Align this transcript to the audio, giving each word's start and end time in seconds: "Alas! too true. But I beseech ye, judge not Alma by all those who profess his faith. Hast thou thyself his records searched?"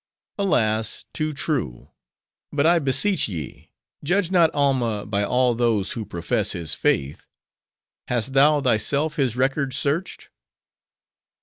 "Alas! 0.39 1.05
too 1.13 1.31
true. 1.31 1.91
But 2.51 2.65
I 2.65 2.79
beseech 2.79 3.27
ye, 3.29 3.69
judge 4.03 4.31
not 4.31 4.49
Alma 4.51 5.05
by 5.05 5.23
all 5.23 5.53
those 5.53 5.91
who 5.91 6.07
profess 6.07 6.53
his 6.53 6.73
faith. 6.73 7.27
Hast 8.07 8.33
thou 8.33 8.61
thyself 8.61 9.17
his 9.17 9.35
records 9.35 9.75
searched?" 9.77 10.29